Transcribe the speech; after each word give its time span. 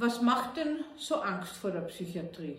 Was 0.00 0.22
macht 0.22 0.56
denn 0.56 0.84
so 0.96 1.16
Angst 1.16 1.56
vor 1.56 1.72
der 1.72 1.80
Psychiatrie? 1.80 2.56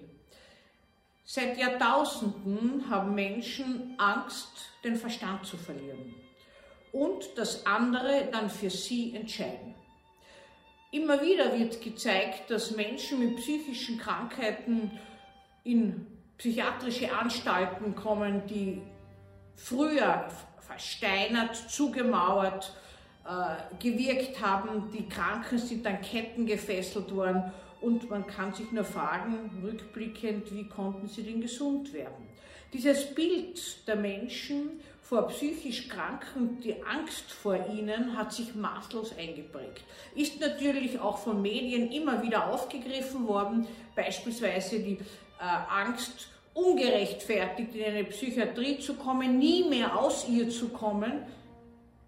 Seit 1.23 1.57
Jahrtausenden 1.57 2.89
haben 2.89 3.15
Menschen 3.15 3.95
Angst, 3.97 4.49
den 4.83 4.97
Verstand 4.97 5.45
zu 5.45 5.55
verlieren 5.55 6.15
und 6.91 7.37
dass 7.37 7.65
andere 7.65 8.27
dann 8.29 8.49
für 8.49 8.69
sie 8.69 9.15
entscheiden. 9.15 9.73
Immer 10.91 11.21
wieder 11.21 11.57
wird 11.57 11.81
gezeigt, 11.81 12.49
dass 12.51 12.71
Menschen 12.71 13.19
mit 13.19 13.37
psychischen 13.37 13.97
Krankheiten 13.97 14.91
in 15.63 16.07
psychiatrische 16.37 17.17
Anstalten 17.17 17.95
kommen, 17.95 18.47
die 18.47 18.81
früher 19.55 20.27
versteinert, 20.59 21.55
zugemauert, 21.55 22.75
gewirkt 23.79 24.41
haben. 24.41 24.89
Die 24.91 25.07
Kranken 25.07 25.57
sind 25.57 25.85
an 25.85 26.01
Ketten 26.01 26.45
gefesselt 26.45 27.13
worden 27.15 27.51
und 27.81 28.09
man 28.09 28.25
kann 28.25 28.53
sich 28.53 28.71
nur 28.71 28.83
fragen, 28.83 29.61
rückblickend, 29.63 30.53
wie 30.53 30.67
konnten 30.67 31.07
sie 31.07 31.23
denn 31.23 31.41
gesund 31.41 31.93
werden? 31.93 32.27
Dieses 32.73 33.13
Bild 33.15 33.87
der 33.87 33.95
Menschen 33.95 34.79
vor 35.01 35.27
psychisch 35.29 35.87
Kranken, 35.87 36.59
die 36.61 36.75
Angst 36.83 37.31
vor 37.31 37.57
ihnen 37.73 38.15
hat 38.15 38.31
sich 38.31 38.53
maßlos 38.53 39.17
eingeprägt. 39.17 39.83
Ist 40.13 40.39
natürlich 40.39 40.99
auch 40.99 41.17
von 41.17 41.41
Medien 41.41 41.91
immer 41.91 42.21
wieder 42.21 42.47
aufgegriffen 42.47 43.27
worden, 43.27 43.65
beispielsweise 43.95 44.79
die 44.79 44.99
äh, 45.39 45.43
Angst, 45.71 46.27
ungerechtfertigt 46.53 47.73
in 47.73 47.85
eine 47.85 48.03
Psychiatrie 48.03 48.79
zu 48.79 48.95
kommen, 48.95 49.39
nie 49.39 49.63
mehr 49.67 49.97
aus 49.97 50.27
ihr 50.29 50.49
zu 50.49 50.69
kommen, 50.69 51.23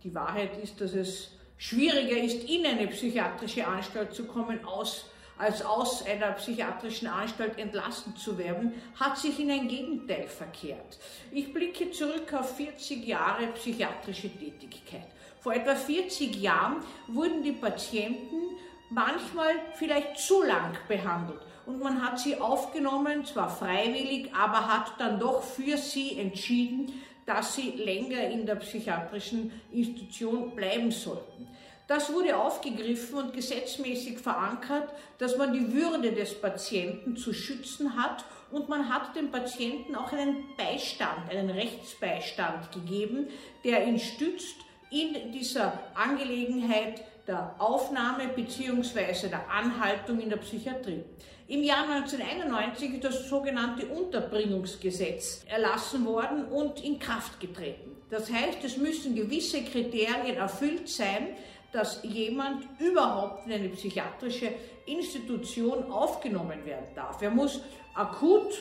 die 0.04 0.14
Wahrheit 0.14 0.58
ist, 0.62 0.82
dass 0.82 0.94
es 0.94 1.30
schwieriger 1.58 2.18
ist, 2.18 2.50
in 2.50 2.66
eine 2.66 2.88
psychiatrische 2.88 3.68
Anstalt 3.68 4.14
zu 4.14 4.26
kommen, 4.26 4.64
aus, 4.66 5.06
als 5.38 5.64
aus 5.64 6.04
einer 6.06 6.32
psychiatrischen 6.34 7.08
Anstalt 7.08 7.58
entlassen 7.60 8.16
zu 8.16 8.38
werden, 8.38 8.74
hat 9.00 9.18
sich 9.18 9.40
in 9.40 9.52
ein 9.52 9.68
Gegenteil 9.68 10.28
verkehrt. 10.28 11.00
Ich 11.32 11.54
blicke 11.54 11.92
zurück 11.92 12.34
auf 12.34 12.56
40 12.58 13.06
Jahre 13.06 13.48
psychiatrische 13.48 14.30
Tätigkeit. 14.30 15.08
Vor 15.40 15.54
etwa 15.54 15.76
40 15.76 16.36
Jahren 16.36 16.78
wurden 17.08 17.44
die 17.44 17.52
Patienten 17.52 18.58
manchmal 18.90 19.54
vielleicht 19.76 20.20
zu 20.20 20.44
lang 20.44 20.78
behandelt 20.88 21.42
und 21.66 21.80
man 21.80 22.04
hat 22.04 22.20
sie 22.20 22.40
aufgenommen, 22.40 23.26
zwar 23.26 23.50
freiwillig, 23.50 24.34
aber 24.34 24.68
hat 24.68 24.94
dann 25.00 25.20
doch 25.20 25.42
für 25.42 25.78
sie 25.78 26.18
entschieden, 26.18 26.92
dass 27.26 27.56
sie 27.56 27.72
länger 27.72 28.30
in 28.30 28.46
der 28.46 28.56
psychiatrischen 28.56 29.52
Institution 29.72 30.56
bleiben 30.56 30.92
sollten. 30.92 31.48
Das 31.88 32.14
wurde 32.14 32.38
aufgegriffen 32.38 33.18
und 33.18 33.34
gesetzmäßig 33.34 34.20
verankert, 34.20 34.94
dass 35.18 35.38
man 35.38 35.52
die 35.52 35.74
Würde 35.74 36.14
des 36.14 36.40
Patienten 36.40 37.18
zu 37.18 37.34
schützen 37.34 38.02
hat 38.02 38.24
und 38.50 38.70
man 38.70 38.88
hat 38.88 39.16
dem 39.16 39.30
Patienten 39.30 39.96
auch 39.96 40.12
einen 40.14 40.56
Beistand, 40.56 41.30
einen 41.30 41.50
Rechtsbeistand 41.50 42.72
gegeben, 42.72 43.28
der 43.64 43.86
ihn 43.86 44.00
stützt 44.00 44.56
in 44.90 45.32
dieser 45.32 45.80
Angelegenheit 45.94 47.04
der 47.28 47.56
Aufnahme 47.60 48.28
bzw. 48.36 49.28
der 49.30 49.50
Anhaltung 49.50 50.20
in 50.20 50.30
der 50.30 50.38
Psychiatrie. 50.38 51.04
Im 51.48 51.64
Jahr 51.64 51.84
1991 51.90 52.94
ist 52.96 53.04
das 53.04 53.28
sogenannte 53.28 53.86
Unterbringungsgesetz 53.88 55.44
erlassen 55.50 56.06
worden 56.06 56.46
und 56.46 56.84
in 56.84 56.98
Kraft 56.98 57.40
getreten. 57.40 57.98
Das 58.10 58.32
heißt, 58.32 58.64
es 58.64 58.78
müssen 58.78 59.16
gewisse 59.16 59.64
Kriterien 59.64 60.38
erfüllt 60.38 60.90
sein, 60.90 61.36
dass 61.72 62.02
jemand 62.04 62.68
überhaupt 62.80 63.46
in 63.48 63.54
eine 63.54 63.70
psychiatrische 63.70 64.52
Institution 64.86 65.92
aufgenommen 65.92 66.66
werden 66.66 66.88
darf. 66.96 67.22
Er 67.22 67.32
muss 67.32 67.62
akut 67.96 68.54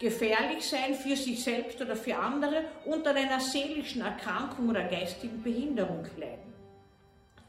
gefährlich 0.00 0.66
sein 0.66 0.94
für 0.94 1.14
sich 1.16 1.42
selbst 1.42 1.80
oder 1.80 1.94
für 1.94 2.16
andere 2.16 2.64
und 2.86 3.06
an 3.06 3.16
einer 3.16 3.40
seelischen 3.40 4.02
Erkrankung 4.02 4.68
oder 4.68 4.84
geistigen 4.84 5.42
Behinderung 5.42 6.06
leiden 6.16 6.49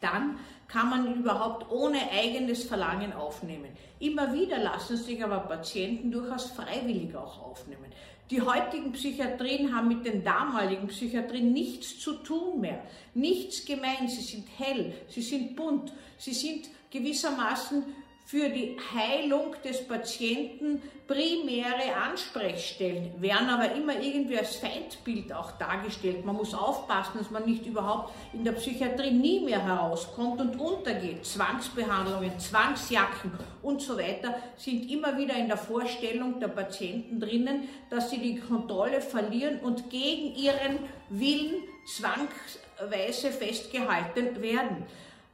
dann 0.01 0.39
kann 0.67 0.89
man 0.89 1.15
überhaupt 1.15 1.69
ohne 1.71 1.99
eigenes 2.11 2.63
Verlangen 2.63 3.13
aufnehmen. 3.13 3.69
Immer 3.99 4.33
wieder 4.33 4.57
lassen 4.57 4.97
sich 4.97 5.23
aber 5.23 5.39
Patienten 5.39 6.11
durchaus 6.11 6.51
freiwillig 6.51 7.15
auch 7.15 7.41
aufnehmen. 7.41 7.85
Die 8.29 8.41
heutigen 8.41 8.93
Psychiatrien 8.93 9.75
haben 9.75 9.89
mit 9.89 10.05
den 10.05 10.23
damaligen 10.23 10.87
Psychiatrien 10.87 11.51
nichts 11.51 11.99
zu 11.99 12.13
tun 12.13 12.61
mehr. 12.61 12.81
Nichts 13.13 13.65
gemein. 13.65 14.07
Sie 14.07 14.21
sind 14.21 14.47
hell, 14.57 14.93
sie 15.09 15.21
sind 15.21 15.55
bunt, 15.57 15.91
sie 16.17 16.33
sind 16.33 16.69
gewissermaßen 16.89 17.83
für 18.31 18.47
die 18.47 18.77
Heilung 18.95 19.53
des 19.61 19.85
Patienten 19.85 20.81
primäre 21.05 21.93
Ansprechstellen, 22.01 23.21
werden 23.21 23.49
aber 23.49 23.75
immer 23.75 24.01
irgendwie 24.01 24.37
als 24.37 24.55
Feindbild 24.55 25.33
auch 25.33 25.51
dargestellt. 25.57 26.23
Man 26.23 26.37
muss 26.37 26.53
aufpassen, 26.53 27.17
dass 27.17 27.29
man 27.29 27.43
nicht 27.43 27.65
überhaupt 27.65 28.13
in 28.31 28.45
der 28.45 28.53
Psychiatrie 28.53 29.11
nie 29.11 29.41
mehr 29.41 29.61
herauskommt 29.61 30.39
und 30.39 30.57
untergeht. 30.57 31.25
Zwangsbehandlungen, 31.25 32.39
Zwangsjacken 32.39 33.33
und 33.63 33.81
so 33.81 33.97
weiter 33.97 34.37
sind 34.55 34.89
immer 34.89 35.17
wieder 35.17 35.35
in 35.35 35.49
der 35.49 35.57
Vorstellung 35.57 36.39
der 36.39 36.47
Patienten 36.47 37.19
drinnen, 37.19 37.67
dass 37.89 38.11
sie 38.11 38.19
die 38.19 38.39
Kontrolle 38.39 39.01
verlieren 39.01 39.59
und 39.59 39.89
gegen 39.89 40.33
ihren 40.37 40.79
Willen 41.09 41.63
zwangsweise 41.85 43.29
festgehalten 43.31 44.41
werden. 44.41 44.85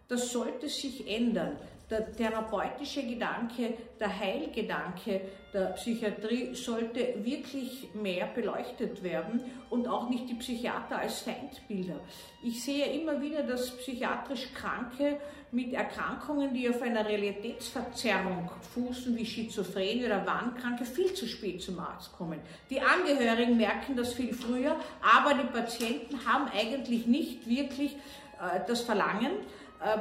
Das 0.07 0.31
sollte 0.31 0.67
sich 0.67 1.07
ändern 1.07 1.57
der 1.89 2.11
therapeutische 2.11 3.03
Gedanke, 3.03 3.73
der 3.99 4.19
Heilgedanke 4.19 5.21
der 5.53 5.67
Psychiatrie 5.67 6.53
sollte 6.53 7.15
wirklich 7.23 7.87
mehr 7.93 8.27
beleuchtet 8.27 9.01
werden 9.01 9.41
und 9.69 9.87
auch 9.87 10.09
nicht 10.09 10.29
die 10.29 10.33
Psychiater 10.33 10.99
als 10.99 11.21
Feindbilder. 11.21 11.99
Ich 12.43 12.61
sehe 12.61 12.85
immer 12.87 13.21
wieder, 13.21 13.43
dass 13.43 13.71
psychiatrisch 13.77 14.53
Kranke 14.53 15.19
mit 15.51 15.73
Erkrankungen, 15.73 16.53
die 16.53 16.69
auf 16.69 16.81
einer 16.81 17.05
Realitätsverzerrung 17.07 18.51
fußen, 18.73 19.15
wie 19.15 19.25
Schizophrenie 19.25 20.05
oder 20.05 20.25
Wahnkranke, 20.25 20.83
viel 20.83 21.13
zu 21.13 21.25
spät 21.25 21.61
zum 21.61 21.79
Arzt 21.79 22.11
kommen. 22.17 22.39
Die 22.69 22.81
Angehörigen 22.81 23.55
merken 23.55 23.95
das 23.95 24.13
viel 24.13 24.33
früher, 24.33 24.75
aber 25.01 25.33
die 25.35 25.47
Patienten 25.47 26.25
haben 26.25 26.49
eigentlich 26.53 27.07
nicht 27.07 27.47
wirklich 27.47 27.93
äh, 28.41 28.59
das 28.67 28.81
Verlangen, 28.81 29.31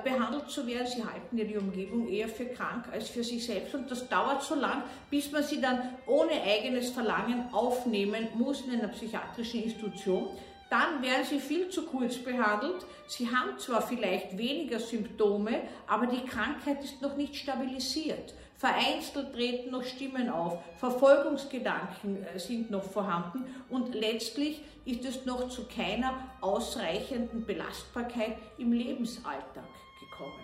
behandelt 0.05 0.51
zu 0.51 0.67
werden. 0.67 0.87
Sie 0.87 1.05
halten 1.05 1.37
die 1.37 1.57
Umgebung 1.57 2.09
eher 2.09 2.29
für 2.29 2.47
krank 2.47 2.87
als 2.93 3.09
für 3.11 3.23
sich 3.23 3.45
selbst 3.45 3.75
und 3.75 3.91
das 3.91 4.09
dauert 4.09 4.43
so 4.43 4.55
lang, 4.55 4.83
bis 5.11 5.31
man 5.31 5.43
sie 5.43 5.61
dann 5.61 5.95
ohne 6.07 6.43
eigenes 6.43 6.91
Verlangen 6.91 7.53
aufnehmen 7.53 8.29
muss 8.35 8.63
in 8.63 8.73
einer 8.73 8.89
psychiatrischen 8.89 9.65
Institution. 9.65 10.31
Dann 10.69 11.01
werden 11.03 11.25
sie 11.25 11.39
viel 11.39 11.69
zu 11.69 11.87
kurz 11.87 12.17
behandelt. 12.17 12.85
Sie 13.07 13.29
haben 13.29 13.59
zwar 13.59 13.83
vielleicht 13.83 14.37
weniger 14.37 14.81
Symptome, 14.81 15.63
aber 15.87 16.07
die 16.07 16.25
Krankheit 16.25 16.83
ist 16.83 17.01
noch 17.01 17.17
nicht 17.17 17.37
stabilisiert. 17.37 18.35
Vereinzelt 18.57 19.35
treten 19.35 19.71
noch 19.71 19.85
Stimmen 19.85 20.31
auf, 20.31 20.59
Verfolgungsgedanken 20.79 22.25
äh, 22.25 22.39
sind 22.39 22.71
noch 22.71 22.85
vorhanden 22.85 23.45
und 23.69 23.95
letztlich 23.95 24.63
ist 24.87 25.05
es 25.05 25.27
noch 25.27 25.51
zu 25.51 25.65
keiner 25.67 26.15
ausreichenden 26.41 27.45
Belastbarkeit 27.45 28.39
im 28.57 28.73
Lebensalltag 28.73 29.69
gekommen. 30.01 30.41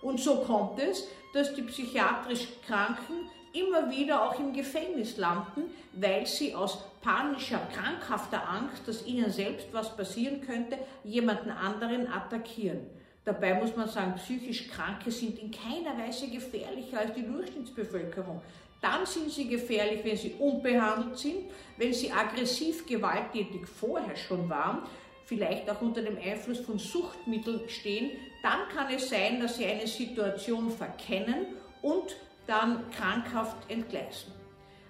Und 0.00 0.18
so 0.18 0.36
kommt 0.36 0.80
es, 0.80 1.06
dass 1.34 1.54
die 1.54 1.62
psychiatrisch 1.62 2.48
Kranken 2.66 3.28
immer 3.52 3.90
wieder 3.90 4.22
auch 4.22 4.38
im 4.38 4.52
Gefängnis 4.52 5.16
landen, 5.16 5.62
weil 5.92 6.26
sie 6.26 6.54
aus 6.54 6.84
panischer, 7.02 7.60
krankhafter 7.72 8.48
Angst, 8.48 8.86
dass 8.86 9.06
ihnen 9.06 9.30
selbst 9.30 9.68
was 9.72 9.96
passieren 9.96 10.40
könnte, 10.40 10.78
jemanden 11.04 11.50
anderen 11.50 12.06
attackieren. 12.12 12.86
Dabei 13.24 13.54
muss 13.54 13.76
man 13.76 13.88
sagen, 13.88 14.14
psychisch 14.16 14.68
Kranke 14.68 15.10
sind 15.10 15.38
in 15.38 15.50
keiner 15.50 15.96
Weise 15.98 16.28
gefährlicher 16.28 17.00
als 17.00 17.14
die 17.14 17.26
Durchschnittsbevölkerung. 17.26 18.40
Dann 18.80 19.04
sind 19.04 19.30
sie 19.30 19.46
gefährlich, 19.46 20.00
wenn 20.04 20.16
sie 20.16 20.34
unbehandelt 20.38 21.18
sind, 21.18 21.50
wenn 21.76 21.92
sie 21.92 22.10
aggressiv 22.10 22.86
gewalttätig 22.86 23.66
vorher 23.68 24.16
schon 24.16 24.48
waren, 24.48 24.82
vielleicht 25.26 25.68
auch 25.68 25.82
unter 25.82 26.02
dem 26.02 26.16
Einfluss 26.16 26.60
von 26.60 26.78
Suchtmitteln 26.78 27.68
stehen. 27.68 28.10
Dann 28.42 28.68
kann 28.74 28.92
es 28.92 29.10
sein, 29.10 29.38
dass 29.40 29.58
sie 29.58 29.66
eine 29.66 29.86
Situation 29.86 30.70
verkennen 30.70 31.46
und 31.82 32.16
dann 32.50 32.90
krankhaft 32.90 33.70
entgleisen. 33.70 34.32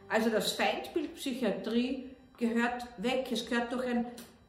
Also 0.08 0.30
das 0.30 0.52
Feindbild 0.52 1.14
Psychiatrie 1.14 2.10
gehört 2.38 2.86
weg. 2.96 3.28
Es 3.30 3.46
gehört 3.46 3.72
durch 3.72 3.86
ein 3.86 4.06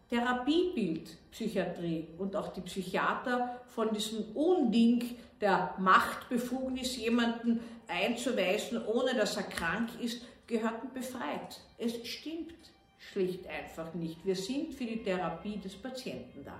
Therapiebild 0.10 1.18
Psychiatrie 1.32 2.08
und 2.18 2.36
auch 2.36 2.54
die 2.54 2.62
Psychiater 2.62 3.62
von 3.68 3.94
diesem 3.94 4.24
Unding 4.36 5.16
der 5.40 5.76
Machtbefugnis, 5.78 6.98
jemanden 6.98 7.60
einzuweisen, 7.88 8.86
ohne 8.86 9.14
dass 9.14 9.38
er 9.38 9.44
krank 9.44 9.90
ist, 10.02 10.24
gehörten 10.48 10.94
befreit. 10.94 11.60
Es 11.78 12.06
stimmt 12.08 12.54
schlicht 12.98 13.48
einfach 13.48 13.94
nicht. 13.94 14.24
Wir 14.26 14.36
sind 14.36 14.74
für 14.74 14.86
die 14.86 15.04
Therapie 15.04 15.58
des 15.58 15.76
Patienten 15.76 16.44
da. 16.46 16.60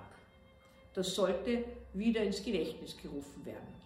Das 0.94 1.14
sollte 1.14 1.64
wieder 1.94 2.22
ins 2.22 2.42
Gedächtnis 2.42 2.96
gerufen 2.96 3.44
werden. 3.46 3.82